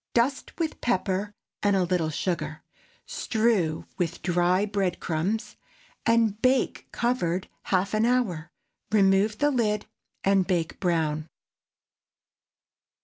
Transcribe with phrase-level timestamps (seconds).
[0.15, 1.31] Dust with pepper
[1.61, 2.63] and a little sugar.
[3.05, 5.57] Strew with dry bread crumbs,
[6.07, 8.49] and bake covered half an hour;
[8.91, 9.85] remove the lid
[10.23, 11.27] and bake brown.